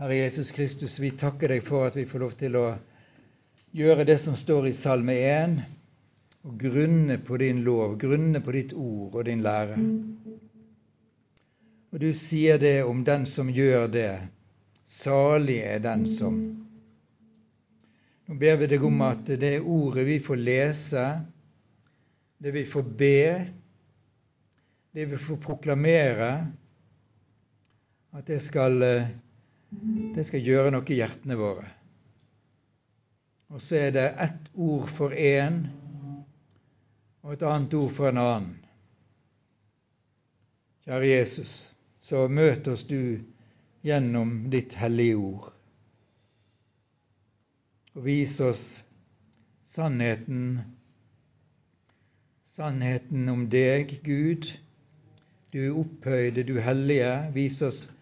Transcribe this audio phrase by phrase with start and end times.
[0.00, 2.68] Herre Jesus Kristus, vi takker deg for at vi får lov til å
[3.76, 5.58] gjøre det som står i Salme 1,
[6.48, 9.76] og grunne på din lov, grunne på ditt ord og din lære.
[11.92, 14.14] Og du sier det om den som gjør det.
[14.88, 16.40] Salig er den som
[18.24, 21.08] Nå ber vi deg om at det ordet vi får lese,
[22.40, 23.24] det vi får be,
[24.96, 26.36] det vi får proklamere,
[28.16, 28.80] at det skal,
[29.70, 31.68] det skal gjøre noe i hjertene våre.
[33.50, 35.62] Og så er det ett ord for én
[37.22, 38.56] og et annet ord for en annen.
[40.86, 41.54] Kjære Jesus,
[42.00, 43.20] så møt oss du
[43.86, 45.50] gjennom ditt hellige ord.
[47.94, 48.64] Og vis oss
[49.66, 50.60] sannheten,
[52.46, 54.50] sannheten om deg, Gud.
[55.52, 57.12] Du opphøyde, du hellige.
[57.34, 57.99] Vis oss sannheten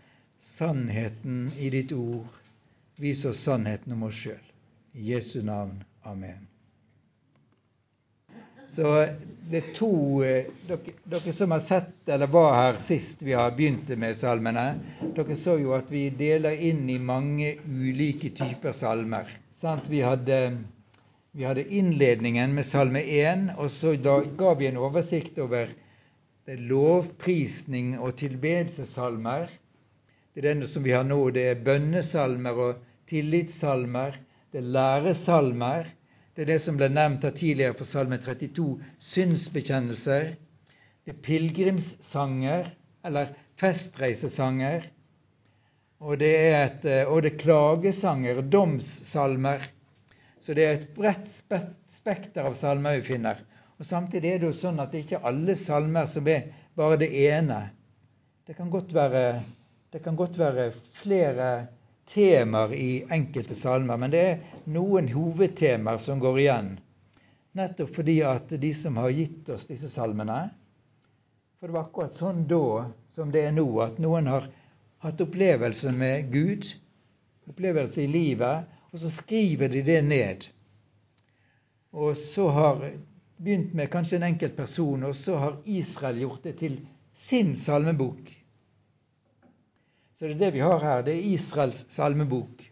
[1.59, 2.27] i ditt ord.
[2.97, 4.47] Vis oss sannheten om oss sjøl.
[4.93, 5.85] I Jesu navn.
[6.03, 6.47] Amen.
[8.69, 9.07] Så
[9.51, 9.91] det er to
[10.69, 14.65] dere, dere, som har sett eller var her sist vi har begynt med salmene,
[15.17, 19.31] dere så jo at vi deler inn i mange ulike typer salmer.
[19.89, 20.41] Vi hadde,
[21.33, 25.73] vi hadde innledningen med salme 1, og så da ga vi en oversikt over
[26.47, 29.49] lovprisning og tilbedelsessalmer.
[30.35, 31.19] Det er denne som vi har nå.
[31.35, 34.19] Det er bønnesalmer og tillitssalmer.
[34.53, 35.89] Det er læresalmer.
[36.35, 38.69] Det er det som ble nevnt her tidligere på Salme 32,
[39.03, 40.29] synsbekjennelser.
[41.03, 42.69] Det er pilegrimssanger,
[43.09, 44.87] eller festreisesanger.
[45.99, 49.65] Og det er, et, og det er klagesanger, domssalmer.
[50.39, 51.33] Så det er et bredt
[51.91, 53.43] spekter av salmer vi finner.
[53.79, 56.47] Og Samtidig er det jo sånn at det ikke er alle salmer som er
[56.79, 57.65] bare det ene.
[58.47, 59.25] Det kan godt være
[59.99, 60.69] det kan godt være
[61.01, 61.47] flere
[62.07, 66.69] temaer i enkelte salmer, men det er noen hovedtemaer som går igjen.
[67.59, 70.37] Nettopp fordi at de som har gitt oss disse salmene
[71.59, 74.47] For det var akkurat sånn da som det er nå, at noen har
[75.03, 76.71] hatt opplevelse med Gud,
[77.51, 80.47] opplevelse i livet, og så skriver de det ned.
[81.91, 82.87] Og så har
[83.35, 86.85] begynt med kanskje en enkelt person, og så har Israel gjort det til
[87.19, 88.38] sin salmebok.
[90.19, 91.03] Så det er det vi har her.
[91.07, 92.65] Det er Israels salmebok,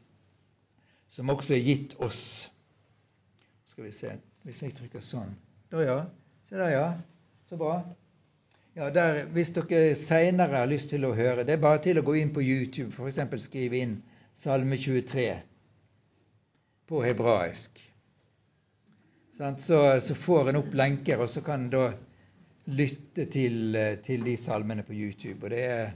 [1.09, 2.51] som også er gitt oss.
[3.65, 5.33] Skal vi se Hvis jeg trykker sånn
[5.71, 5.97] Da, ja.
[6.49, 6.87] Se der, ja.
[7.47, 7.81] Så bra.
[8.77, 12.05] Ja, der, Hvis dere seinere har lyst til å høre, det er bare til å
[12.07, 13.23] gå inn på YouTube, f.eks.
[13.47, 14.01] skrive inn
[14.37, 15.29] Salme 23
[16.87, 17.79] på hebraisk.
[19.37, 19.55] Så,
[20.01, 21.87] så, får en opp lenker, og så kan en da
[22.67, 25.39] lytte til, til de salmene på YouTube.
[25.45, 25.91] Og det er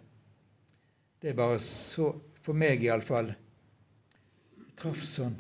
[1.21, 3.35] det er bare så For meg iallfall
[4.81, 5.35] traff sånn.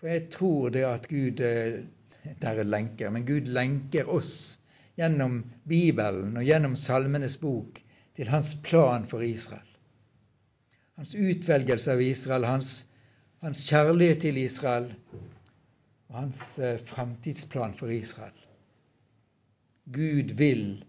[0.00, 1.84] For jeg tror det at Gud eh,
[2.42, 4.58] Der er lenker, men Gud lenker oss
[4.96, 7.78] gjennom Bibelen og gjennom Salmenes bok
[8.16, 9.66] til hans plan for Israel.
[10.96, 12.72] Hans utvelgelse av Israel, hans,
[13.42, 14.88] hans kjærlighet til Israel
[16.08, 18.34] og hans eh, framtidsplan for Israel.
[19.92, 20.84] Gud vil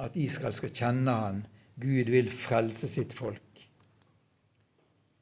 [0.00, 1.42] at Israel skal kjenne han
[1.80, 3.40] Gud vil frelse sitt folk.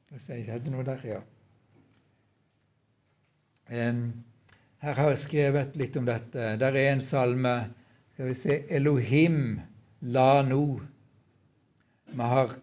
[0.09, 1.19] Jeg hadde noe der, ja.
[3.69, 6.55] Her har jeg skrevet litt om dette.
[6.59, 7.53] Der er en salme
[8.19, 9.61] skal vi se, Elohim
[10.01, 10.81] lano
[12.19, 12.55] mahar,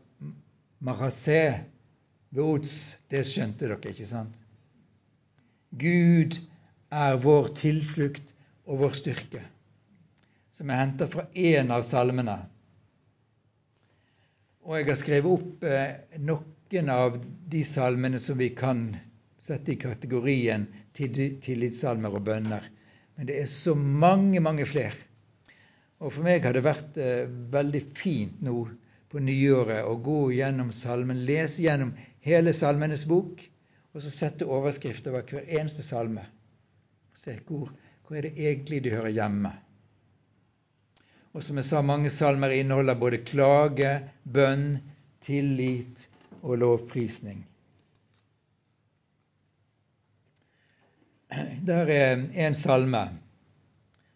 [0.84, 1.62] mahase
[2.36, 2.74] veots.
[3.08, 4.42] Det skjønte dere, ikke sant?
[5.80, 6.36] Gud
[6.92, 8.34] er vår tilflukt
[8.66, 9.40] og vår styrke,
[10.52, 12.36] som er henta fra én av salmene.
[14.66, 18.88] Og jeg har skrevet opp eh, noen av de salmene som vi kan
[19.38, 20.64] sette i kategorien
[20.96, 22.64] tillitssalmer og bønner.
[23.14, 24.98] Men det er så mange, mange flere.
[26.02, 28.64] Og for meg har det vært eh, veldig fint nå
[29.12, 31.94] på nyåret å gå gjennom salmen, lese gjennom
[32.26, 33.38] hele Salmenes bok,
[33.94, 36.26] og så sette overskrift over hver eneste salme.
[37.16, 37.70] Se hvor,
[38.02, 39.54] hvor er det egentlig de hører hjemme.
[41.36, 43.90] Og som jeg sa, mange salmer inneholder både klage,
[44.24, 44.78] bønn,
[45.20, 46.06] tillit
[46.40, 47.42] og lovprisning.
[51.68, 53.02] Der er en salme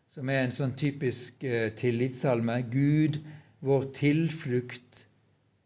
[0.08, 2.56] som er en sånn typisk uh, tillitssalme.
[2.72, 3.20] Gud,
[3.61, 5.02] vår tilflukt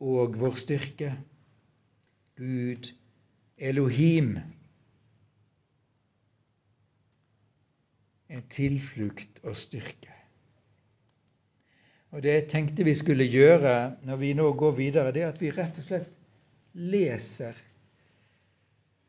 [0.02, 1.12] og vår styrke.
[2.40, 2.90] Gud,
[3.56, 4.34] Elohim.
[8.26, 10.13] En tilflukt og styrke.
[12.14, 15.40] Og Det jeg tenkte vi skulle gjøre når vi nå går videre, det er at
[15.42, 16.10] vi rett og slett
[16.78, 17.56] leser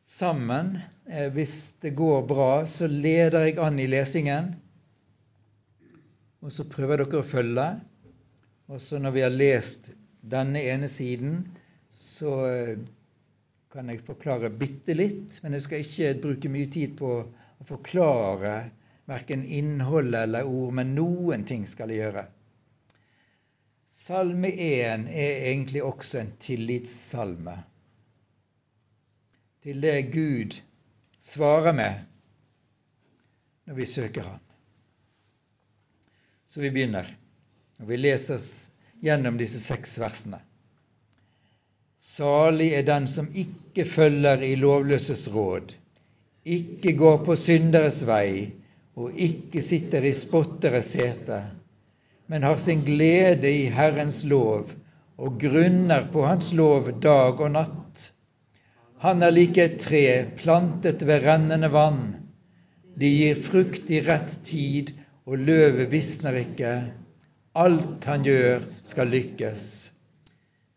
[0.09, 0.79] sammen.
[1.05, 4.55] Eh, hvis det går bra, så leder jeg an i lesingen.
[6.41, 7.67] Og så prøver dere å følge.
[8.73, 9.91] Og så når vi har lest
[10.25, 11.43] denne ene siden,
[11.93, 12.79] så eh,
[13.69, 15.37] kan jeg forklare bitte litt.
[15.43, 18.55] Men jeg skal ikke bruke mye tid på å forklare
[19.05, 22.25] verken innholdet eller ord, men noen ting skal jeg gjøre.
[24.05, 27.55] Salme 1 er egentlig også en tillitssalme
[29.65, 30.59] til det Gud
[31.17, 32.03] svarer med
[33.65, 34.43] når vi søker Han.
[36.45, 37.09] Så vi begynner,
[37.81, 38.45] og vi leser
[39.01, 40.43] gjennom disse seks versene.
[41.97, 45.73] Salig er den som ikke følger i lovløses råd,
[46.45, 48.51] ikke går på synderes vei
[48.93, 51.41] og ikke sitter i spotteres sete
[52.27, 54.72] men har sin glede i Herrens lov
[55.18, 58.12] og grunner på Hans lov dag og natt.
[59.04, 60.06] Han er like et tre
[60.39, 62.16] plantet ved rennende vann.
[62.95, 64.92] De gir frukt i rett tid,
[65.25, 66.74] og løvet visner ikke.
[67.56, 69.63] Alt han gjør, skal lykkes.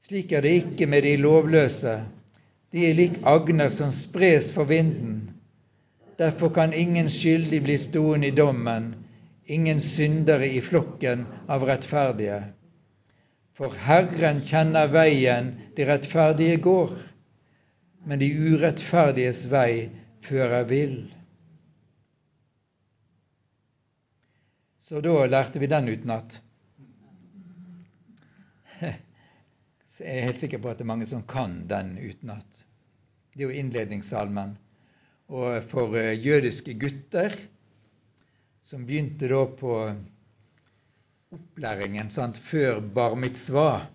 [0.02, 1.98] Slik er det ikke med de lovløse.
[2.72, 5.30] De er lik agner som spres for vinden.
[6.18, 8.94] Derfor kan ingen skyldig bli stående i dommen,
[9.48, 12.42] ingen syndere i flokken av rettferdige.
[13.56, 16.92] For Herren kjenner veien de rettferdige går,
[18.04, 19.88] men de urettferdiges vei
[20.28, 21.00] fører vill.
[24.84, 26.38] Så da lærte vi den utenat.
[29.98, 32.64] Jeg er helt sikker på at det er mange som kan den utenat.
[33.32, 34.58] Det er jo innledningssalmen.
[35.28, 37.34] Og for eh, jødiske gutter
[38.68, 39.74] som begynte da på
[41.32, 43.86] opplæringen sant, før bar mitzvah,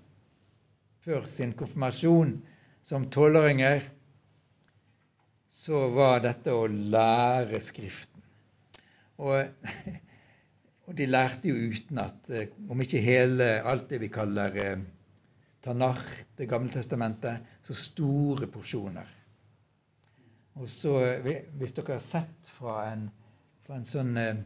[1.05, 2.31] før sin konfirmasjon
[2.81, 3.83] som tolvåringer,
[5.53, 8.23] så var dette å lære Skriften.
[9.21, 9.69] Og,
[10.87, 14.81] og de lærte jo utenat, eh, om ikke hele alt det vi kaller eh,
[15.63, 16.01] Tanach,
[16.35, 19.13] Det gamle testamentet, så store porsjoner.
[20.57, 23.05] Og så, Hvis dere har sett fra en,
[23.67, 24.41] fra en sånn eh,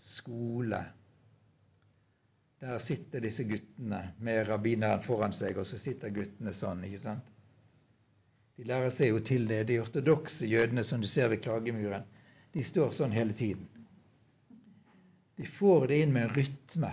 [0.00, 0.84] skole.
[2.60, 6.84] Der sitter disse guttene med rabbineren foran seg, og så sitter guttene sånn.
[6.84, 7.34] ikke sant?
[8.60, 9.62] De lærer seg jo til det.
[9.70, 12.04] De ortodokse jødene som du ser ved klagemuren,
[12.52, 13.64] de står sånn hele tiden.
[15.40, 16.92] De får det inn med en rytme.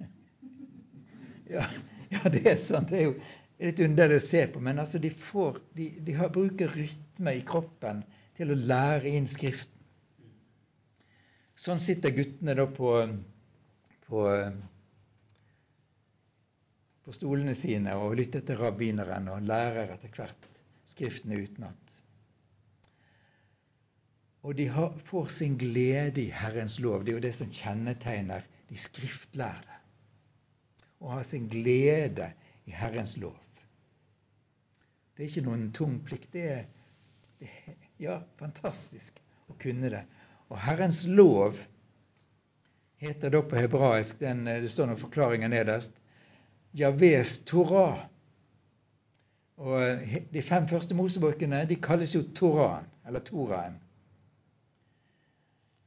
[1.54, 1.68] Ja,
[2.10, 2.86] ja, det er sånn.
[2.88, 3.14] Det er jo
[3.60, 7.44] litt underlig å se på, men altså de, får, de, de har, bruker rytme i
[7.46, 8.00] kroppen
[8.38, 9.73] til å lære inn Skriften.
[11.64, 12.90] Sånn sitter guttene da på,
[14.04, 14.24] på,
[17.04, 20.50] på stolene sine og lytter til rabbineren og lærer etter hvert
[20.84, 21.92] Skriftene utenat.
[24.44, 27.06] Og de har, får sin glede i Herrens lov.
[27.06, 29.78] Det er jo det som kjennetegner de skriftlærde.
[31.00, 32.28] Å ha sin glede
[32.68, 33.40] i Herrens lov.
[35.16, 36.28] Det er ikke noen tung plikt.
[36.36, 36.68] Det er,
[37.40, 39.16] det er ja, fantastisk
[39.48, 40.04] å kunne det.
[40.52, 41.56] Og Herrens lov
[43.00, 45.96] heter da på hebraisk den, Det står noen forklaringer nederst.
[46.74, 48.04] Javes Torah.
[49.56, 53.76] Og De fem første Mosebøkene de kalles jo Toraen, eller Toraen.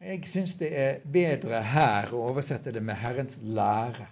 [0.01, 4.05] Jeg syns det er bedre her å oversette det med Herrens lære.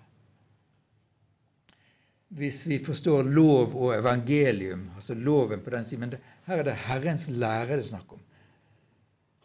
[2.36, 6.10] Hvis vi forstår lov og evangelium, altså loven på den siden.
[6.10, 8.24] Men her er det Herrens lære det er snakk om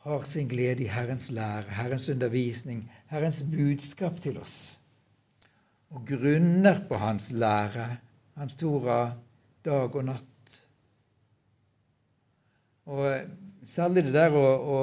[0.00, 4.80] har sin glede i Herrens lære, Herrens undervisning, Herrens budskap til oss.
[5.90, 7.96] Og grunner på Hans lære,
[8.36, 9.12] Hans Tora,
[9.64, 10.60] dag og natt.
[12.86, 13.20] Og
[13.64, 14.78] særlig det der å, å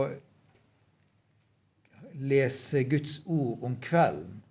[2.13, 4.43] lese Guds ord om kvelden,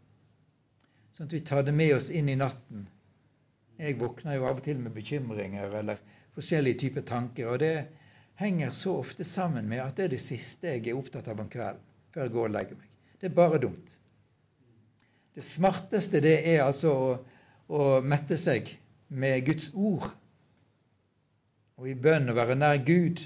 [1.15, 2.89] sånn at vi tar det med oss inn i natten.
[3.79, 6.03] Jeg våkner jo av og til med bekymringer eller
[6.35, 7.49] forskjellige typer tanker.
[7.53, 7.87] og det er
[8.41, 11.49] henger så ofte sammen med at det er det siste jeg er opptatt av om
[11.53, 12.91] kvelden før jeg går og legger meg.
[13.21, 13.97] Det er bare dumt.
[15.37, 17.09] Det smarteste det er altså å,
[17.69, 18.71] å mette seg
[19.09, 20.09] med Guds ord
[21.77, 23.21] og i bønn å være nær Gud.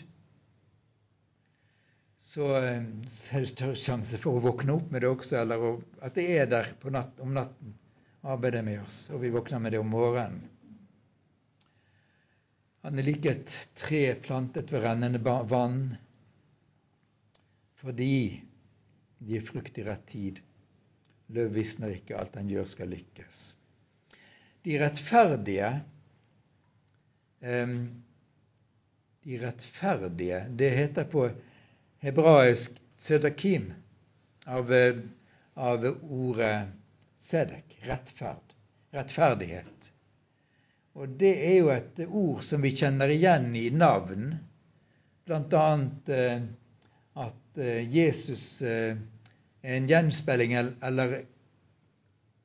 [2.31, 5.79] Så, eh, så er det større sjanse for å våkne opp med det også, eller
[6.03, 7.77] at det er der natt, om natten.
[8.21, 10.43] Arbeidet med oss, og vi våkner med det om morgenen.
[12.85, 15.97] Han er like et tre plantet ved rennende vann,
[17.81, 18.13] fordi
[19.19, 20.41] de gir frukt i rett tid.
[21.31, 23.43] Løv visner ikke, alt han gjør, skal lykkes.
[24.65, 25.75] De rettferdige
[29.25, 30.47] de rettferdige.
[30.51, 31.29] Det heter på
[32.05, 33.73] hebraisk tzedakim
[34.45, 34.73] av,
[35.55, 36.69] av ordet
[37.21, 38.55] tzedek, rettferd,
[38.97, 39.91] rettferdighet.
[40.99, 44.33] Og det er jo et ord som vi kjenner igjen i navn,
[45.27, 45.67] bl.a.
[46.17, 46.43] Eh,
[47.21, 48.97] at eh, Jesus eh,
[49.63, 51.21] er en gjenspeiling eller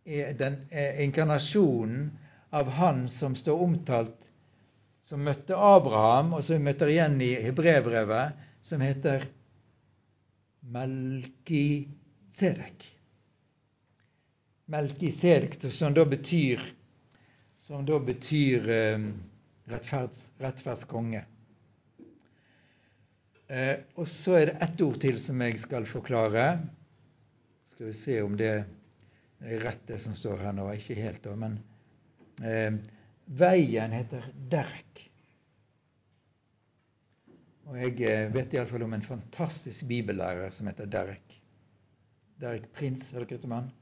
[0.06, 2.12] er den er inkarnasjonen
[2.54, 4.30] av Han som står omtalt
[5.06, 8.34] som møtte Abraham, og som vi møter igjen i Hebrevbrevet,
[8.66, 9.28] som heter
[10.74, 11.92] Melkisedek.
[14.74, 16.64] Melkisedek, som da betyr,
[17.66, 19.06] som da betyr eh,
[19.66, 21.24] rettferds, rettferdskonge.
[23.48, 26.44] Eh, og så er det ett ord til som jeg skal forklare.
[27.72, 30.68] Skal vi se om det er rett, det som står her nå.
[30.78, 31.58] Ikke helt, da, men
[32.46, 32.78] eh,
[33.42, 35.02] Veien heter Derk.
[37.66, 41.40] Og jeg eh, vet iallfall om en fantastisk bibellærer som heter Derek.
[42.38, 43.78] Derek Prins, har dere hørt om han?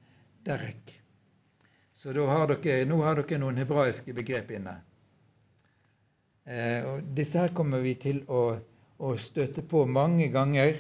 [0.48, 1.00] Derek.
[1.94, 4.80] Så har dere, nå har dere noen hebraiske begrep inne.
[6.44, 8.58] Eh, og disse her kommer vi til å,
[8.98, 10.80] å, støte på mange ganger.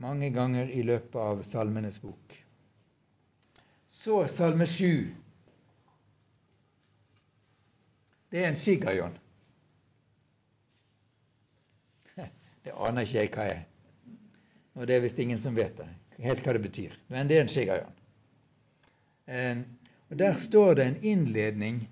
[0.00, 2.38] Mange ganger i løpet av Salmenes bok.
[3.86, 5.12] Så Salme 7.
[8.32, 9.14] Det er en shigayon.
[12.64, 13.60] Det aner ikke jeg hva er.
[14.74, 15.86] Og det er visst ingen som vet det,
[16.24, 16.96] helt hva det betyr.
[17.12, 18.00] Men det er en shigayon.
[19.26, 19.62] Eh,
[20.10, 21.88] og Der står det en innledning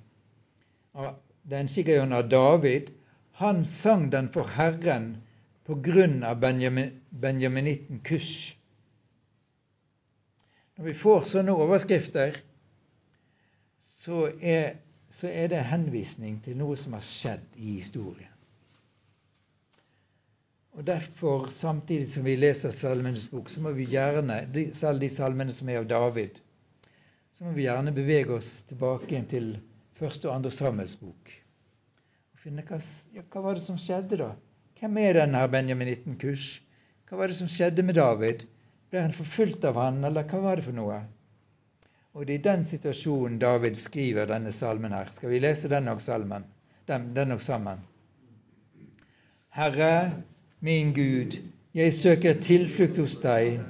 [0.95, 1.15] av
[1.51, 2.93] den shigayon av David.
[3.33, 5.17] Han sang den for Herren
[5.65, 8.57] på grunn av Benjamin, benjaminitten Kush.
[10.77, 12.37] Når vi får sånne overskrifter,
[13.79, 14.75] så er
[15.13, 18.31] så er det henvisning til noe som har skjedd i historien.
[20.73, 24.39] Og Derfor, samtidig som vi leser Salmenes bok, så må vi gjerne,
[24.73, 26.41] selv de salmene som er av David,
[27.33, 29.55] så må vi gjerne bevege oss tilbake til
[29.97, 31.31] første og andre Samuels bok.
[32.35, 32.79] Og finne hva,
[33.17, 34.35] ja, hva var det som skjedde, da?
[34.81, 36.61] Hvem er denne benjaminitten Kush?
[37.09, 38.45] Hva var det som skjedde med David?
[38.93, 40.99] Ble han forfulgt av han, eller hva var det for noe?
[42.13, 45.09] Og det er i den situasjonen David skriver denne salmen her.
[45.17, 46.45] Skal vi lese den og, salmen,
[46.91, 47.81] den, den og sammen?
[49.57, 50.13] Herre,
[50.61, 51.39] min Gud,
[51.73, 53.63] jeg søker tilflukt hos deg.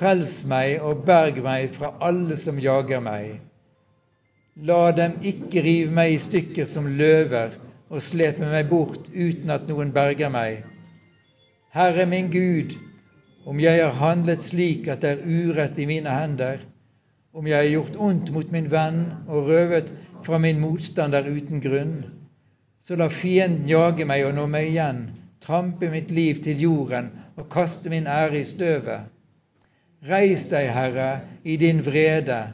[0.00, 3.34] Frels meg og berg meg fra alle som jager meg.
[4.68, 7.58] La dem ikke rive meg i stykker som løver
[7.90, 10.62] og slepe meg bort uten at noen berger meg.
[11.76, 12.72] Herre min Gud,
[13.44, 16.64] om jeg har handlet slik at det er urett i mine hender,
[17.36, 19.92] om jeg har gjort ondt mot min venn og røvet
[20.24, 21.96] fra min motstander uten grunn,
[22.80, 25.06] så la fienden jage meg og nå meg igjen,
[25.44, 29.10] trampe mitt liv til jorden og kaste min ære i støvet.
[30.08, 31.10] Reis deg, Herre,
[31.44, 32.52] i din vrede.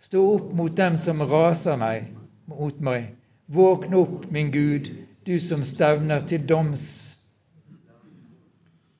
[0.00, 2.12] Stå opp mot dem som raser meg,
[2.48, 3.10] mot meg.
[3.52, 4.88] Våkn opp, min Gud,
[5.24, 6.86] du som stevner til doms.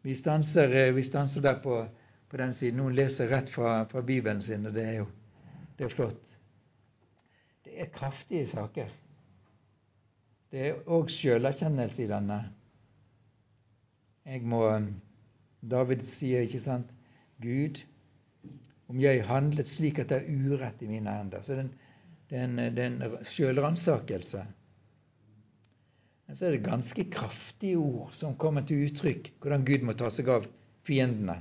[0.03, 1.87] Vi stanser, eh, vi stanser der på
[2.29, 2.79] på den siden.
[2.83, 5.07] Noen leser rett fra, fra Bibelen sin, og det er jo
[5.79, 6.37] det er flott.
[7.65, 8.89] Det er kraftige saker.
[10.51, 12.39] Det er òg sjølerkjennelse i denne.
[14.27, 14.65] Jeg må
[15.63, 16.98] David sier, ikke sant
[17.43, 17.81] Gud,
[18.89, 21.43] om jeg handlet slik at det er urett i mine hender.
[21.45, 24.45] Så det er en, sjølransakelse.
[26.29, 30.11] Men så er det ganske kraftige ord som kommer til uttrykk, hvordan Gud må ta
[30.13, 30.49] seg av
[30.85, 31.39] fiendene.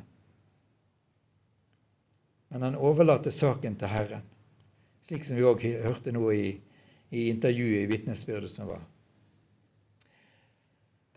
[2.47, 4.23] Men han overlater saken til Herren,
[5.07, 6.53] slik som vi òg hørte nå i,
[7.11, 8.85] i intervjuet i vitnesbyrdet som var.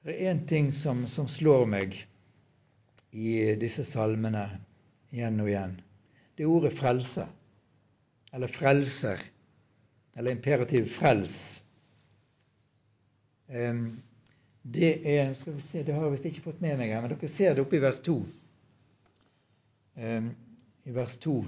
[0.03, 1.95] Det er én ting som, som, slår meg
[3.13, 4.47] i disse salmene
[5.15, 5.77] igjen og igjen.
[6.37, 7.27] Det er ordet frelse.
[8.33, 9.23] Eller frelser.
[10.17, 11.39] Eller imperativ frels.
[14.63, 17.11] Det er skal vi se, Det har jeg visst ikke fått med meg her, men
[17.11, 18.21] dere ser det oppe i vers 2
[20.01, 21.45] i vers 2.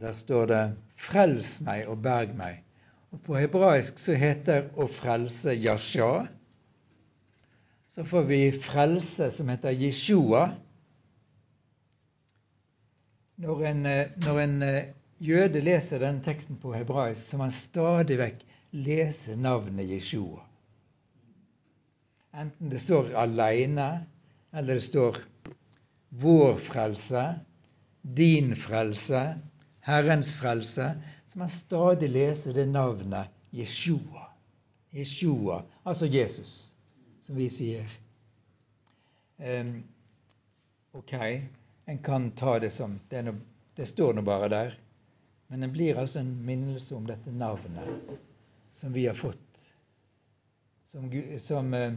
[0.00, 2.62] Der står det 'Frels meg og berg meg'.
[3.10, 6.26] Og På hebraisk så heter 'å frelse' Yasha.
[7.88, 10.54] Så får vi frelse som heter Jeshua.
[13.40, 13.82] Når en,
[14.20, 18.42] når en eh, jøde leser denne teksten på hebraisk, så må han stadig vekk
[18.76, 20.42] lese navnet Jeshua.
[22.36, 24.06] Enten det står aleine,
[24.52, 25.22] eller det står
[26.10, 27.40] 'vår frelse',
[28.02, 29.34] din frelse,
[29.80, 30.94] Herrens frelse,
[31.26, 34.28] så må han stadig leser det navnet Jeshua.
[34.92, 36.74] Jeshua, altså Jesus,
[37.20, 37.86] som vi sier.
[39.38, 39.84] Um,
[40.92, 41.14] ok,
[41.84, 43.34] en kan ta det som Det, no,
[43.76, 44.78] det står nå bare der.
[45.46, 48.18] Men det blir altså en minnelse om dette navnet
[48.70, 49.72] som vi har fått,
[50.86, 51.96] som, som uh,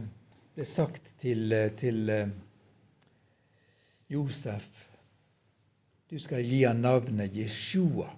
[0.54, 2.32] ble sagt til, uh, til uh,
[4.10, 4.66] Josef.
[6.10, 8.08] Du skal gi ham navnet Jeshua,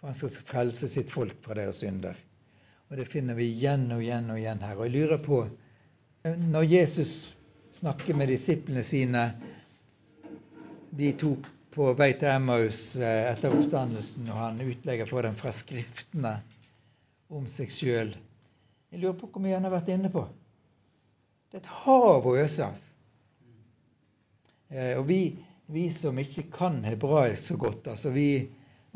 [0.00, 2.16] for han skal frelse sitt folk fra deres synder.
[2.88, 4.78] Og det finner vi igjen og igjen og igjen her.
[4.78, 5.44] Og jeg lurer på
[6.24, 7.36] Når Jesus
[7.76, 9.28] snakker med disiplene sine,
[10.96, 11.36] de to
[11.76, 16.38] på vei til Emmaus eh, etter oppstandelsen, og han utlegger for dem fra Skriftene
[17.28, 18.14] om seg sjøl
[18.92, 20.22] Jeg lurer på hvor mye han har vært inne på.
[21.50, 22.78] Det er et hav å øse av.
[24.70, 25.20] Eh, og vi,
[25.72, 28.28] vi som ikke kan hebraisk så godt, altså vi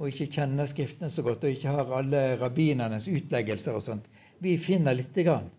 [0.01, 4.07] og ikke kjenner Skriftene så godt og ikke har alle rabbinernes utleggelser og sånt,
[4.41, 5.51] vi finner lite grann.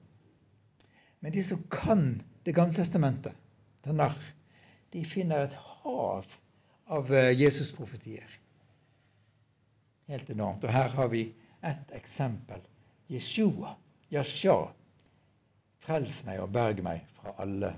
[1.22, 3.36] Men de som kan Det gamle testamentet,
[3.86, 4.18] Tanach,
[4.92, 6.28] de finner et hav
[6.92, 8.38] av eh, Jesus-profetier.
[10.12, 10.66] Helt enormt.
[10.68, 11.24] Og her har vi
[11.62, 12.60] ett eksempel.
[13.12, 13.76] Jeshua,
[14.12, 14.58] Yasha.
[15.82, 17.72] Frels meg og berg meg fra alle.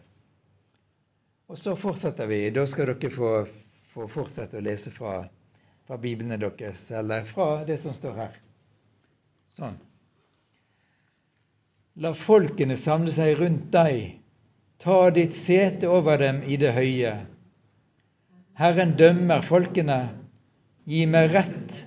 [1.48, 2.42] Og så fortsetter vi.
[2.56, 3.32] Da skal dere få,
[3.94, 5.22] få fortsette å lese fra
[5.88, 8.36] fra biblene deres, eller fra det som står her.
[9.54, 9.76] Sånn.
[12.02, 14.20] La folkene samle seg rundt deg.
[14.84, 17.14] Ta ditt sete over dem i det høye.
[18.60, 20.00] Herren dømmer folkene.
[20.84, 21.78] Gi meg rett,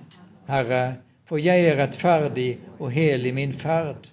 [0.49, 0.83] Herre,
[1.29, 2.47] for jeg er rettferdig
[2.79, 4.09] og hel i min ferd.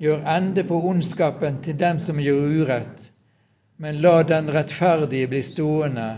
[0.00, 3.10] Gjør ende på ondskapen til dem som gjør urett,
[3.76, 6.08] men la den rettferdige bli stående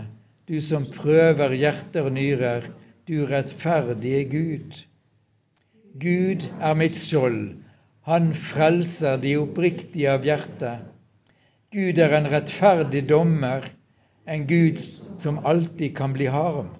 [0.49, 2.63] du som prøver hjerter og nyrer,
[3.05, 4.79] du rettferdige Gud.
[6.01, 7.51] Gud er mitt skjold,
[8.09, 10.71] han frelser de oppriktige av hjerte.
[11.69, 13.65] Gud er en rettferdig dommer,
[14.25, 14.79] en Gud
[15.21, 16.71] som alltid kan bli harm.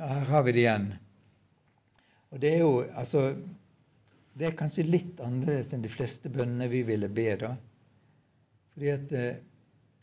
[0.00, 0.86] Ja, her har vi det igjen.
[2.32, 3.34] Og det er jo altså
[4.32, 7.50] Det er kanskje litt annerledes enn de fleste bønnene vi ville be, da.
[8.72, 9.42] Fordi at eh,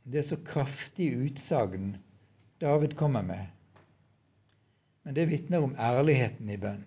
[0.03, 1.95] det er så kraftig utsagn
[2.61, 3.47] David kommer med.
[5.01, 6.83] Men det vitner om ærligheten i bønn.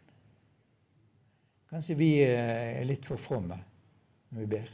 [1.73, 3.59] Kanskje vi er litt for fromme
[4.31, 4.71] når vi ber.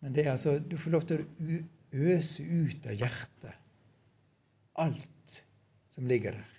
[0.00, 1.62] Men det er altså Du får lov til å
[2.12, 3.62] øse ut av hjertet
[4.76, 5.36] alt
[5.88, 6.52] som ligger der.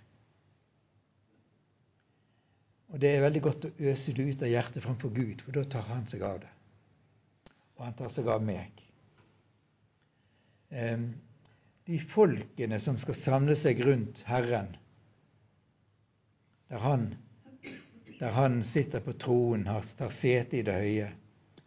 [2.87, 5.63] Og det er veldig godt å øse det ut av hjertet framfor Gud, for da
[5.67, 6.51] tar han seg av det.
[7.77, 8.83] Og han tar seg av meg
[11.87, 14.73] de folkene som skal samle seg rundt Herren,
[16.67, 17.05] der han,
[18.19, 21.09] der han sitter på troen, har, tar sete i det høye.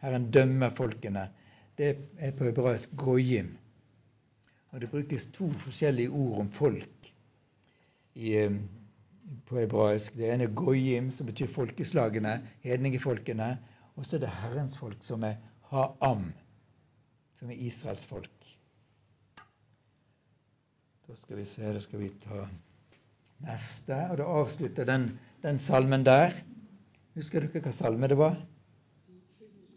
[0.01, 1.29] Herren dømmer folkene.
[1.79, 3.53] Det er på hebraisk goyim.
[4.71, 7.11] Og det brukes to forskjellige ord om folk
[8.15, 8.35] i,
[9.47, 10.17] på hebraisk.
[10.19, 13.53] Det ene er goyim, som betyr folkeslagene, hedningefolkene.
[13.97, 15.39] Og så er det Herrens folk, som er
[15.71, 16.31] ha'am,
[17.39, 18.55] som er Israels folk.
[21.09, 22.45] Da skal vi se, da skal vi ta
[23.43, 23.97] neste.
[24.11, 25.11] Og da avslutter den,
[25.43, 26.35] den salmen der.
[27.17, 28.37] Husker dere hva salme det var?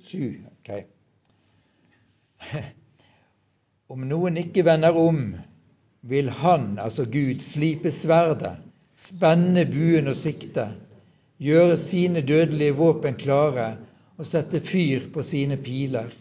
[0.04, 0.44] Sju.
[0.52, 0.70] Ok.
[3.94, 5.36] Om noen ikke vender om,
[6.02, 8.58] vil han, altså Gud, slipe sverdet,
[9.00, 10.68] spenne buen og sikte,
[11.44, 13.74] gjøre sine dødelige våpen klare
[14.18, 16.12] og sette fyr på sine piler.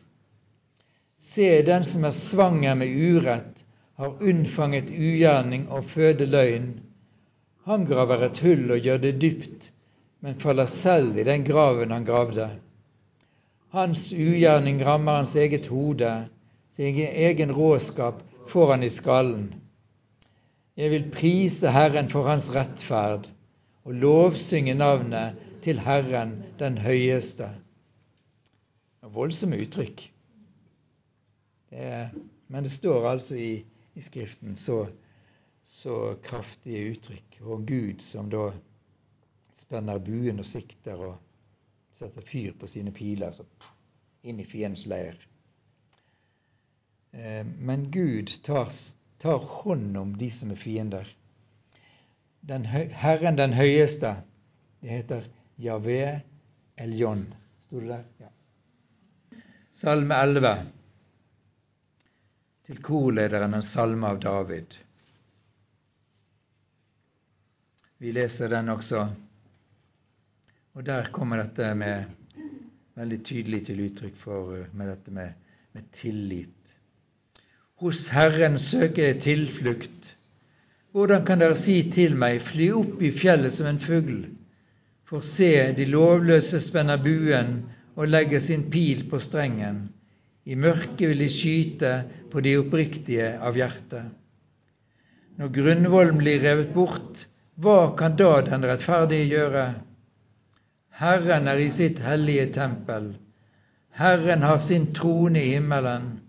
[1.22, 3.64] Se den som er svanger med urett,
[3.98, 6.72] har unnfanget ugjerning og føder løgn.
[7.64, 9.70] Han graver et hull og gjør det dypt,
[10.22, 12.48] men faller selv i den graven han gravde.
[13.72, 16.11] Hans ugjerning rammer hans eget hode,
[16.68, 19.46] sin egen råskap får han i skallen.
[20.77, 23.29] Jeg vil prise Herren for hans rettferd
[23.85, 27.51] og lovsynge navnet til Herren den høyeste.
[29.12, 30.07] Voldsomme uttrykk.
[31.72, 32.09] Det er,
[32.48, 33.53] men det står altså i
[33.94, 34.87] i Skriften så,
[35.73, 37.39] så kraftige uttrykk.
[37.43, 38.51] Og Gud som da
[39.53, 41.17] spenner buen og sikter og
[41.93, 43.47] setter fyr på sine piler så
[44.29, 45.17] inn i fiendens leir.
[47.13, 48.69] Eh, men Gud tar,
[49.23, 51.09] tar, hånd om de som er fiender.
[52.41, 54.17] Den, Herren den høyeste,
[54.83, 55.27] det heter
[55.63, 56.21] Javé
[56.77, 57.27] Eljon.
[57.67, 58.07] Sto det der?
[58.27, 59.43] Ja.
[59.73, 60.57] Salme 11
[62.67, 64.77] til korlederen en salme av David.
[68.03, 69.05] Vi leser den også
[70.75, 72.09] Og der kommer dette med
[72.99, 75.37] veldig tydelig til uttrykk for, med dette med,
[75.73, 76.73] med tillit.
[77.79, 80.17] Hos Herren søker jeg tilflukt.
[80.91, 84.25] Hvordan kan dere si til meg, fly opp i fjellet som en fugl?
[85.07, 87.59] For se, de lovløse spenner buen
[87.95, 89.85] og legger sin pil på strengen.
[90.45, 91.97] I mørket vil de skyte
[92.33, 94.11] på de oppriktige av hjertet.
[95.38, 97.29] Når grunnvollen blir revet bort,
[97.61, 99.67] hva kan da den rettferdige gjøre?
[101.03, 103.12] Herren er i sitt hellige tempel.
[103.93, 106.21] Herren har sin trone i himmelen.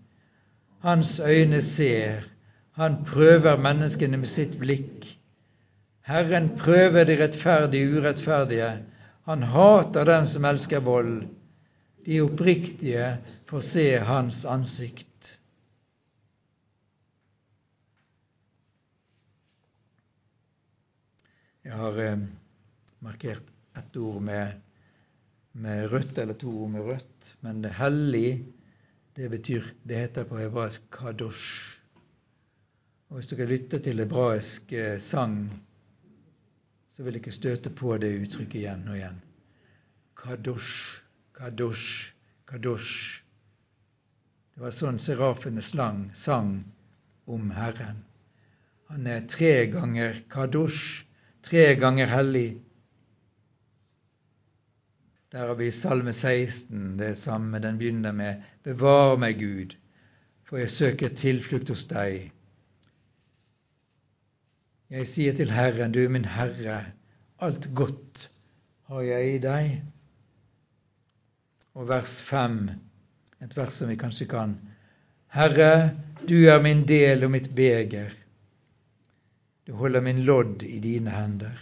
[0.84, 2.26] Hans øyne ser,
[2.76, 5.06] han prøver menneskene med sitt blikk.
[6.04, 8.72] Herren prøver de rettferdige urettferdige.
[9.24, 11.22] Han hater dem som elsker vold.
[12.04, 13.16] De oppriktige
[13.48, 15.13] får se hans ansikt.
[21.64, 22.24] Jeg har eh,
[23.00, 23.46] markert
[23.78, 24.60] ett ord med,
[25.52, 27.30] med, rødt, eller to ord med rødt.
[27.40, 28.44] Men det hellig,
[29.16, 31.78] det betyr Det heter på hebraisk kadosh.
[33.08, 35.48] Og Hvis dere lytter til hebraisk eh, sang,
[36.90, 39.16] så vil dere støte på det uttrykket igjen og igjen.
[40.20, 41.00] Kadosh,
[41.32, 42.12] kadosh,
[42.46, 43.22] kadosh.
[44.54, 46.58] Det var sånn serafene slang, sang
[47.24, 48.04] om Herren.
[48.92, 51.03] Han er tre ganger kadosh,
[51.44, 52.60] tre ganger hellig.
[55.32, 57.58] Der har vi Salme 16, det samme.
[57.58, 59.74] Den begynner med Bevar meg, Gud,
[60.44, 62.30] for jeg søker tilflukt hos deg.
[64.94, 66.84] Jeg sier til Herren, du er min Herre,
[67.42, 68.28] alt godt
[68.86, 69.72] har jeg i deg.
[71.74, 72.60] Og vers 5,
[73.42, 74.54] et vers som vi kanskje kan.
[75.34, 75.96] Herre,
[76.28, 78.14] du er min del og mitt beger.
[79.66, 81.60] Du holder min lodd i dine hender.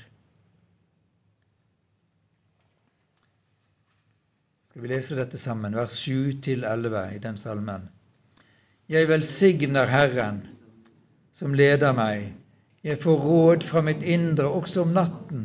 [4.72, 7.82] skal vi lese dette sammen, vers 7-11 i den salmen.
[8.88, 10.38] Jeg velsigner Herren,
[11.28, 12.30] som leder meg.
[12.80, 15.42] Jeg får råd fra mitt indre også om natten.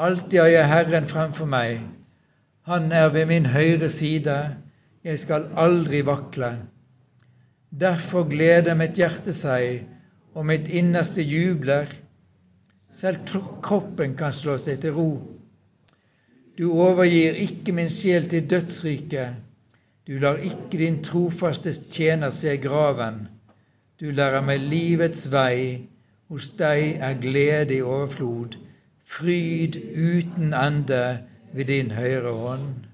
[0.00, 1.82] Alltid har jeg Herren fremfor meg.
[2.64, 4.38] Han er ved min høyre side.
[5.04, 6.54] Jeg skal aldri vakle.
[7.68, 9.84] Derfor gleder mitt hjerte seg,
[10.34, 11.90] og mitt innerste jubler.
[12.92, 13.24] Selv
[13.62, 15.10] kroppen kan slå seg til ro
[16.58, 19.36] du overgir ikke min sjel til dødsriket.
[20.06, 23.28] Du lar ikke din trofaste tjener se graven.
[24.00, 25.88] Du lærer meg livets vei.
[26.28, 28.54] Hos deg er glede i overflod,
[29.04, 31.02] fryd uten ende
[31.52, 32.86] ved din høyre hånd.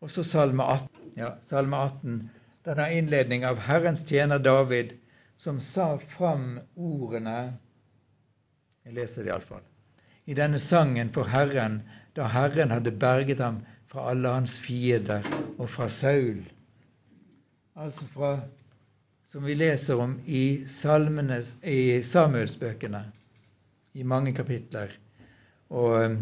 [0.00, 0.88] Og så Salme 18.
[1.16, 2.30] Ja, Salme 18.
[2.68, 4.92] Den har innledning av Herrens tjener David,
[5.36, 7.54] som sa fram ordene
[8.84, 9.62] jeg leser det iallfall.
[10.28, 11.78] I denne sangen for Herren,
[12.12, 15.24] da Herren hadde berget ham fra alle hans fiender
[15.56, 16.42] og fra Saul.
[17.72, 18.34] Altså fra
[19.32, 23.00] som vi leser om i, salmene, i Samuelsbøkene,
[23.96, 24.92] i mange kapitler.
[25.72, 26.20] Og um,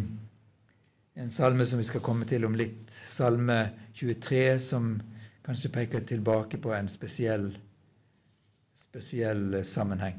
[1.18, 3.64] en salme som vi skal komme til om litt, salme
[3.98, 4.94] 23, som
[5.46, 7.52] kanskje peker tilbake på en spesiell,
[8.74, 10.18] spesiell sammenheng.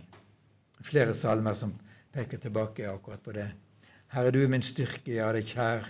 [0.88, 1.74] Flere salmer som
[2.16, 3.50] peker tilbake akkurat på det.
[4.14, 5.88] Herre, du er min styrke, jeg har deg kjær.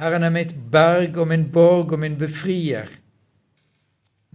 [0.00, 2.90] Herren er mitt berg og min borg og min befrier.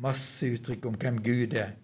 [0.01, 1.75] Masse uttrykk om hvem Gud er.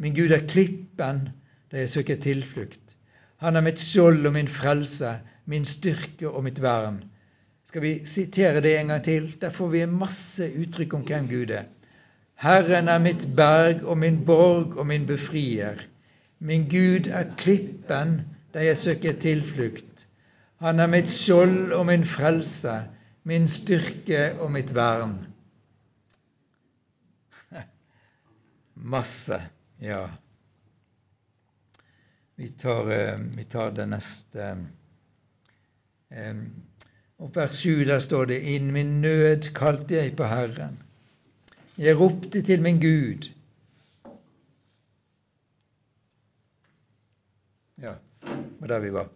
[0.00, 1.28] Min Gud er klippen
[1.70, 2.96] der jeg søker tilflukt.
[3.44, 7.02] Han er mitt skjold og min frelse, min styrke og mitt vern.
[7.66, 9.26] Skal vi sitere det en gang til?
[9.40, 11.64] Der får vi masse uttrykk om hvem Gud er.
[12.38, 15.80] Herren er mitt berg og min borg og min befrier.
[16.38, 18.20] Min Gud er klippen
[18.54, 20.06] der jeg søker tilflukt.
[20.60, 22.76] Han er mitt skjold og min frelse,
[23.24, 25.18] min styrke og mitt vern.
[28.94, 29.40] Masse,
[29.82, 30.06] ja.
[32.36, 34.54] Vi tar, eh, vi tar det neste.
[37.18, 40.78] Og vers 7 der står det Innen min nød kalte jeg på Herren.
[41.78, 43.30] Jeg ropte til min Gud.
[47.82, 47.96] Ja
[48.66, 49.08] var der vi var.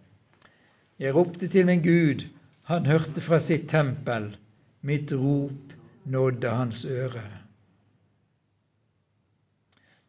[0.98, 2.26] Jeg ropte til min Gud,
[2.68, 4.36] han hørte fra sitt tempel.
[4.82, 7.24] Mitt rop nådde hans øre.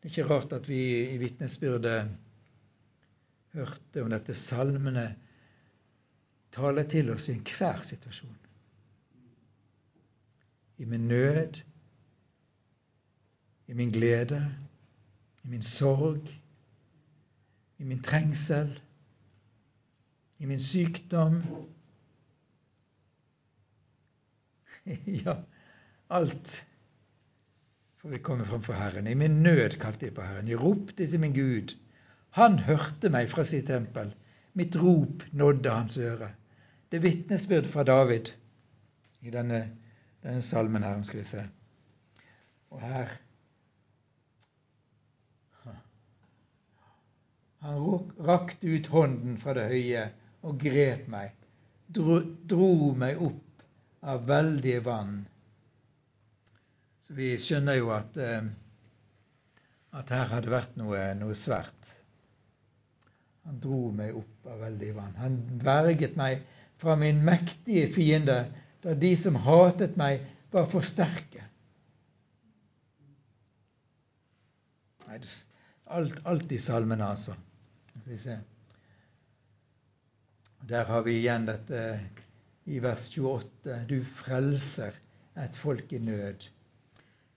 [0.02, 0.82] Det er ikke rart at vi
[1.14, 2.10] i vitnesbyrdet
[3.54, 5.10] hørte om dette salmene
[6.52, 8.38] taler til oss i enhver situasjon.
[10.82, 11.62] I min nød,
[13.68, 14.42] i min glede,
[15.44, 16.28] i min sorg,
[17.78, 18.74] i min trengsel,
[20.40, 21.44] i min sykdom.
[25.06, 25.36] Ja,
[26.10, 26.66] alt
[28.02, 29.08] får vi komme framfor Herren.
[29.08, 30.48] I min nød kalte jeg på Herren.
[30.48, 31.76] Jeg ropte til min Gud.
[32.34, 34.10] Han hørte meg fra sitt tempel.
[34.58, 36.32] Mitt rop nådde hans øre.
[36.92, 38.34] Det er vitnesbyrd fra David
[39.24, 39.62] i denne,
[40.24, 41.44] denne salmen her, skal vi se.
[42.72, 43.14] Og her
[47.62, 50.08] Han rakte ut hånden fra det høye
[50.50, 51.36] og grep meg,
[51.94, 52.16] dro,
[52.50, 53.66] dro meg opp
[54.02, 55.20] av veldige vann.
[57.06, 58.50] Så vi skjønner jo at, eh,
[60.00, 61.94] at her hadde vært noe, noe svært.
[63.46, 65.14] Han dro meg opp av veldige vann.
[65.22, 66.42] Han verget meg
[66.82, 68.40] fra min mektige fiende,
[68.82, 71.44] da de som hatet meg, var for sterke.
[75.12, 77.36] Alt, alt i salmene, altså.
[80.70, 81.84] Der har vi igjen dette
[82.66, 83.78] i vers 28.
[83.90, 84.98] Du frelser
[85.38, 86.48] et folk i nød.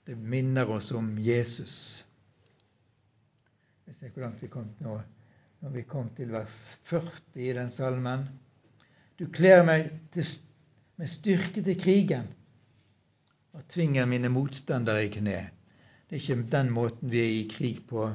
[0.06, 2.04] Det minner oss om Jesus.
[3.84, 4.96] Vi ser hvor langt vi kom nå.
[5.60, 6.56] Når vi kom til vers
[6.88, 8.26] 40 i den salmen.
[9.18, 10.26] Du kler meg til,
[10.98, 12.26] med styrke til krigen
[13.54, 15.38] og tvinger mine motstandere i kne.
[16.10, 18.08] Det er ikke den måten vi er i krig på,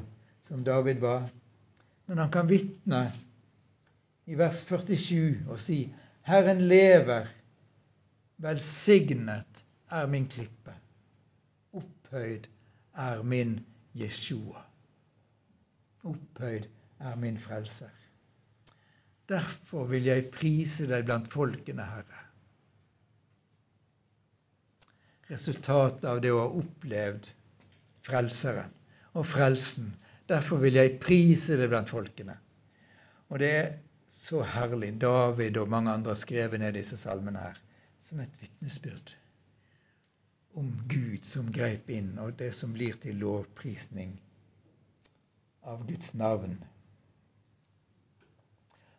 [0.48, 1.30] som David var.
[2.06, 3.06] Men han kan vitne
[4.26, 5.82] i vers 47 og si
[6.28, 7.30] Herren lever,
[8.36, 10.74] velsignet er min klippe,
[11.72, 12.44] opphøyd
[12.94, 13.56] er min
[13.96, 14.62] Jeshua.
[16.04, 16.68] Opphøyd
[17.00, 17.99] er min frelser.
[19.30, 22.26] Derfor vil jeg prise deg blant folkene, Herre.
[25.30, 27.28] Resultatet av det å ha opplevd
[28.02, 28.72] Frelseren
[29.14, 29.92] og frelsen
[30.30, 32.36] Derfor vil jeg prise det blant folkene.
[33.30, 33.70] Og det er
[34.10, 34.92] så herlig.
[35.02, 37.58] David og mange andre har skrevet ned disse salmene her
[38.04, 39.16] som et vitnesbyrd
[40.60, 44.16] om Gud som greip inn, og det som blir til lovprisning
[45.62, 46.56] av Guds navn.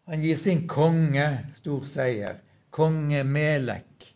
[0.06, 2.42] Han gir sin konge stor seier.
[2.70, 4.16] Konge Melek.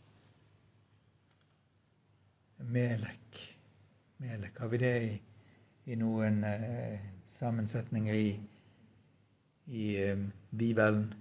[2.58, 3.45] Melek.
[4.17, 4.60] Melek.
[4.60, 5.13] Har vi det i
[5.86, 6.98] i noen eh,
[7.38, 8.30] sammensetninger i,
[9.67, 10.17] i eh,
[10.50, 11.13] Bibelen.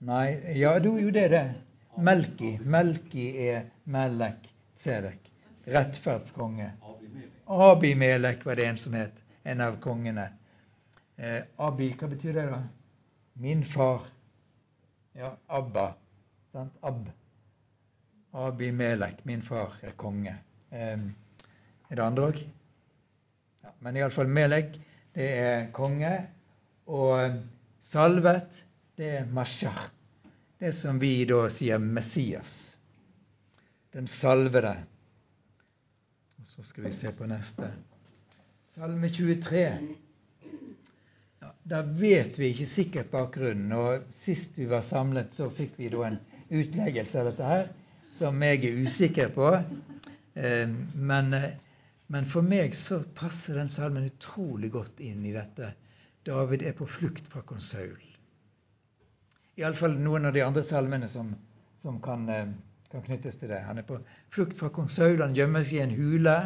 [0.00, 1.44] Nei, ja, jo, det er det.
[2.00, 2.54] Melki.
[2.64, 5.28] Melki er Melek Sedek.
[5.70, 6.70] Rettferdskonge.
[7.46, 9.19] Abimelek var det en som het.
[9.42, 10.26] En av kongene.
[11.16, 12.60] Eh, Abi, hva betyr det, da?
[13.40, 14.06] Min far.
[15.16, 15.94] Ja, Abba.
[16.52, 16.76] Sant?
[16.82, 17.08] Ab.
[18.32, 20.36] Abimelek, min far, er konge.
[20.70, 21.00] Er
[21.90, 22.42] det andre òg?
[23.64, 24.76] Ja, men iallfall Melek,
[25.16, 26.12] det er konge.
[26.86, 27.40] Og
[27.82, 28.62] salvet,
[28.98, 29.88] det er Mashah.
[30.60, 32.76] Det som vi da sier Messias.
[33.94, 34.76] Den salvede.
[36.38, 37.70] Og så skal vi se på neste.
[38.70, 39.78] Salme 23.
[41.40, 43.72] Ja, da vet vi ikke sikkert bakgrunnen.
[43.74, 46.18] Og sist vi var samlet, så fikk vi da en
[46.54, 47.72] utleggelse av dette her
[48.14, 49.48] som jeg er usikker på.
[50.38, 51.34] Eh, men,
[52.06, 55.72] men, for meg så passer den salmen utrolig godt inn i dette.
[56.30, 57.98] David er på flukt fra kong Saul.
[59.58, 61.34] Iallfall noen av de andre salmene som,
[61.82, 62.54] som kan, eh,
[62.94, 63.64] kan, knyttes til det.
[63.66, 63.98] Han er på
[64.30, 65.18] flukt fra kong Saul.
[65.26, 66.40] Han gjemmer seg i en hule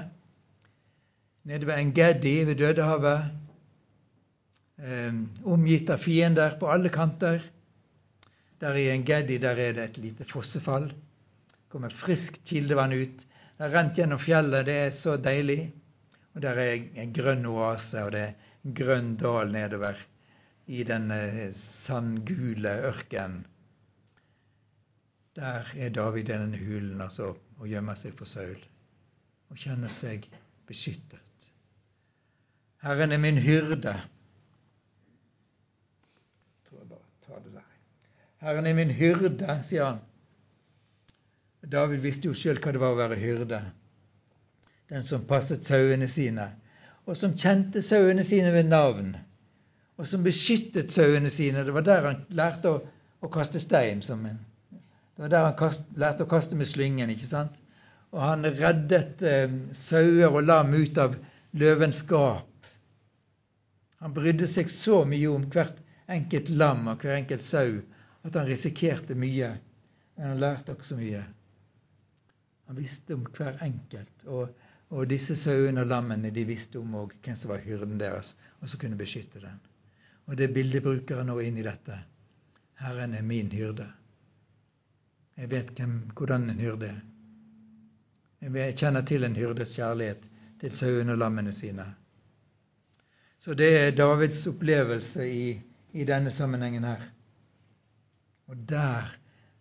[1.44, 3.40] nede ved Engedi ved Dødehavet.
[5.44, 7.42] omgitt av fiender på alle kanter.
[8.61, 13.26] Der i Engedi der er det et lite fossefall Det kommer friskt kildevann ut.
[13.57, 14.66] Det har rent gjennom fjellet.
[14.66, 15.72] Det er så deilig.
[16.35, 19.98] Og der er en grønn oase, og det er en grønn dal nedover
[20.66, 23.44] i den eh, sandgule ørkenen.
[25.35, 28.59] Der er David i denne hulen altså, og gjemmer seg for Saul
[29.50, 30.28] og kjenner seg
[30.66, 31.24] beskyttet.
[32.85, 33.94] Herren er min hyrde.
[33.94, 34.03] Jeg
[36.68, 37.70] tror jeg bare tar det der.
[38.44, 40.03] Herren er min hyrde, sier han.
[41.73, 43.62] David visste jo sjøl hva det var å være hyrde.
[44.92, 46.51] Den som passet sauene sine,
[47.09, 49.14] og som kjente sauene sine ved navn.
[49.97, 51.64] Og som beskyttet sauene sine.
[51.64, 52.81] Det var der han lærte å,
[53.25, 54.05] å kaste stein.
[54.12, 54.40] En,
[55.16, 57.09] det var der han kast, lærte å kaste med slyngen.
[57.16, 57.57] ikke sant?
[58.12, 61.16] Og han reddet eh, sauer og lam ut av
[61.57, 62.51] løvens gap.
[64.05, 65.81] Han brydde seg så mye om hvert
[66.12, 67.79] enkelt lam og hver enkelt sau
[68.25, 69.55] at han risikerte mye.
[70.14, 71.23] Men han lærte også mye.
[72.69, 74.27] Han visste om hver enkelt.
[74.27, 74.53] Og,
[74.95, 78.69] Og disse sauene og lammene de visste om og hvem som var hyrden deres, og
[78.69, 79.57] som kunne beskytte den.
[80.29, 81.97] Og det bildet bruker han nå inn i dette.
[82.79, 83.88] Herren er min hyrde.
[85.37, 87.03] Jeg vet hvem, hvordan en hyrde er.
[88.45, 90.29] Jeg kjenner til en hyrdes kjærlighet
[90.61, 91.88] til sauene og lammene sine.
[93.44, 95.48] Så det er Davids opplevelse i,
[95.92, 97.02] i denne sammenhengen her.
[98.48, 99.11] Og der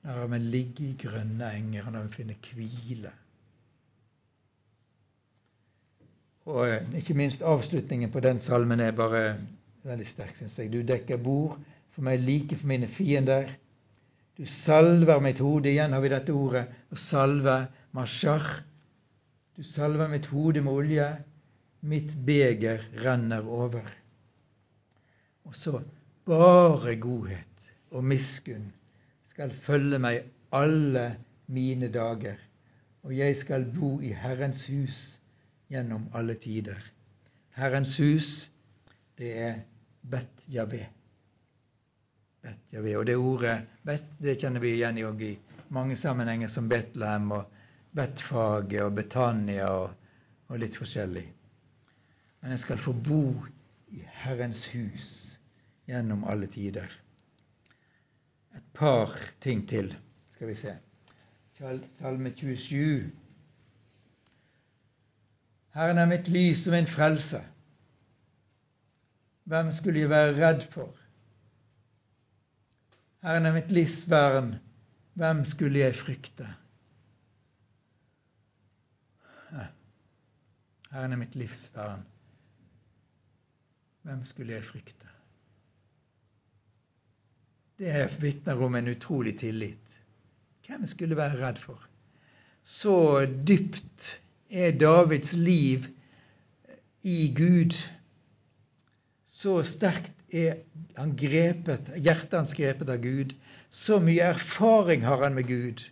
[0.03, 3.11] lar han meg ligge i grønne enger, han meg finne hvile.
[6.47, 9.25] Og eh, ikke minst avslutningen på den salmen er bare
[9.83, 10.71] veldig sterk, syns jeg.
[10.71, 11.59] Du dekker bord
[11.91, 13.51] for meg like for mine fiender.
[14.39, 15.73] Du salver mitt hode.
[15.73, 17.59] Igjen har vi dette ordet å salve.
[17.91, 18.47] Mashar.
[19.59, 21.11] Du salver mitt hode med olje.
[21.83, 23.89] Mitt beger renner over.
[25.43, 25.81] Og så
[26.25, 28.69] bare godhet og miskunn
[29.27, 30.23] skal følge meg
[30.55, 31.03] alle
[31.51, 32.39] mine dager,
[33.03, 35.01] og jeg skal bo i Herrens hus
[35.73, 36.79] gjennom alle tider.
[37.57, 38.29] Herrens hus,
[39.17, 39.59] det er
[40.01, 40.85] Bet Javé.
[42.41, 42.95] Bet Javé.
[42.97, 45.35] Og det ordet Bet det kjenner vi igjen i
[45.69, 47.45] mange sammenhenger som Betlehem og
[47.95, 49.93] Betfaget og Betania og,
[50.47, 51.27] og litt forskjellig.
[52.43, 53.23] Men jeg skal få bo
[53.88, 55.10] i Herrens hus
[55.88, 56.91] gjennom alle tider.
[58.51, 59.93] Et par ting til
[60.36, 60.73] skal vi se.
[61.95, 63.12] Salme 27.
[65.77, 67.39] Herren er mitt lys og min frelse.
[69.47, 70.91] Hvem skulle jeg være redd for?
[73.23, 74.56] Herren er mitt livsvern.
[75.15, 76.49] Hvem skulle jeg frykte?
[80.91, 82.03] Herren er mitt livsvern.
[84.03, 85.09] Hvem skulle jeg frykte?
[87.79, 89.99] Det vitner om en utrolig tillit.
[90.67, 91.79] Hvem skulle være redd for?
[92.63, 95.87] Så dypt er Davids liv
[97.03, 97.75] i Gud.
[99.25, 100.61] Så sterkt er
[100.97, 103.35] han grepet, hjertet hans grepet av Gud.
[103.69, 105.83] Så mye erfaring har han med Gud.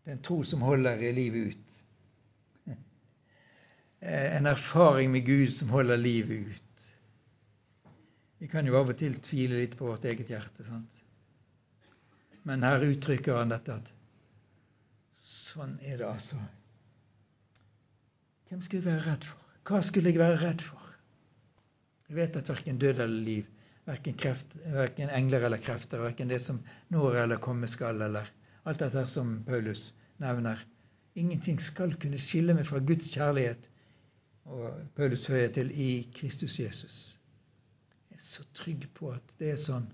[0.00, 1.59] Det er en tro som holder livet ut.
[4.00, 6.86] En erfaring med Gud som holder livet ut.
[8.40, 10.64] Vi kan jo av og til tvile litt på vårt eget hjerte.
[10.64, 11.02] sant?
[12.48, 13.92] Men her uttrykker han dette at
[15.20, 16.38] Sånn er det altså.
[18.48, 19.50] Hvem skulle jeg være redd for?
[19.68, 20.86] Hva skulle jeg være redd for?
[22.08, 23.50] Jeg vet at verken død eller liv,
[23.86, 26.58] verken, kreft, verken engler eller krefter, verken det som
[26.90, 28.30] når eller komme skal, eller
[28.64, 30.64] alt dette som Paulus nevner
[31.18, 33.64] Ingenting skal kunne skille meg fra Guds kjærlighet.
[34.44, 37.18] Og Paulus hører til i Kristus Jesus.
[38.10, 39.86] Jeg er så trygg på at det er sånn.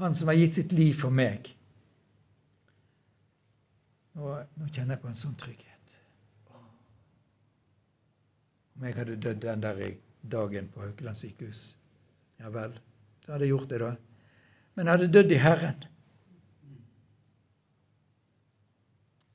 [0.00, 1.48] Han som har gitt sitt liv for meg,
[4.16, 5.96] og nå kjenner jeg på en sånn trygghet.
[8.76, 9.80] Om jeg hadde dødd den der
[10.36, 11.64] dagen på Haukeland sykehus,
[12.40, 12.76] ja vel,
[13.24, 13.90] så hadde jeg gjort det da.
[14.76, 15.84] Men jeg hadde dødd i Herren.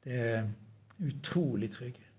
[0.06, 0.50] Det er
[1.10, 2.11] utrolig trygghet.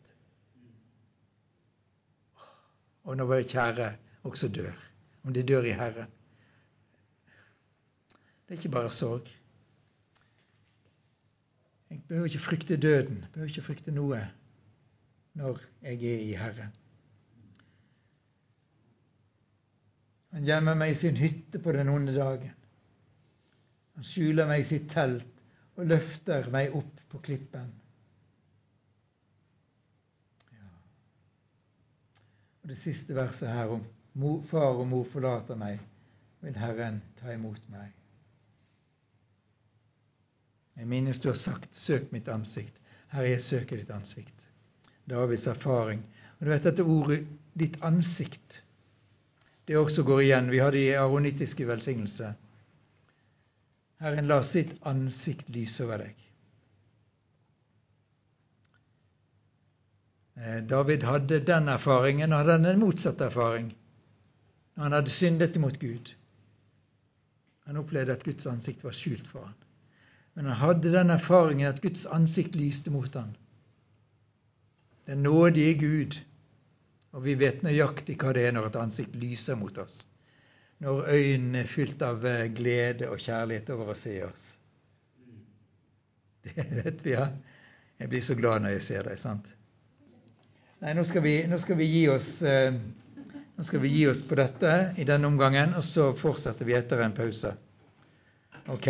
[3.04, 3.88] Og når våre kjære
[4.28, 4.76] også dør,
[5.24, 6.10] om de dør i Herren.
[8.46, 9.28] Det er ikke bare sorg.
[11.90, 14.22] Jeg behøver ikke frykte døden, jeg behøver ikke frykte noe
[15.34, 16.72] når jeg er i Herren.
[20.32, 22.54] Han gjemmer meg i sin hytte på den onde dagen.
[23.96, 25.42] Han skjuler meg i sitt telt
[25.76, 27.68] og løfter meg opp på klippen.
[32.62, 33.82] Og Det siste verset her om
[34.50, 35.80] far og mor forlater meg,
[36.40, 37.90] vil Herren ta imot meg.
[40.76, 42.78] Jeg minnes du har sagt 'søk mitt ansikt'.
[43.08, 44.48] Herre, jeg søker ditt ansikt.
[45.08, 46.04] Davids erfaring.
[46.38, 47.26] Og du vet dette ordet
[47.58, 48.62] 'ditt ansikt',
[49.68, 50.50] det også går igjen.
[50.50, 52.34] Vi har det i aronittiske velsignelse.
[54.02, 56.16] Herren la sitt ansikt lyse over deg.
[60.68, 63.72] David hadde den erfaringen, og hadde en motsatt erfaring.
[64.80, 66.14] Han hadde syndet imot Gud.
[67.66, 69.54] Han opplevde at Guds ansikt var skjult for ham.
[70.34, 73.34] Men han hadde den erfaringen at Guds ansikt lyste mot ham.
[75.06, 76.18] Den nådige Gud.
[77.12, 80.06] Og vi vet nøyaktig hva det er når et ansikt lyser mot oss.
[80.80, 84.46] Når øynene er fylt av eh, glede og kjærlighet over å se oss.
[86.42, 87.28] Det vet vi, ja.
[88.00, 89.46] Jeg blir så glad når jeg ser deg, sant?
[90.82, 92.74] Nei, nå skal vi, nå skal vi, gi, oss, eh,
[93.54, 97.04] nå skal vi gi oss på dette i denne omgangen, og så fortsetter vi etter
[97.04, 97.52] en pause.
[98.66, 98.88] Ok.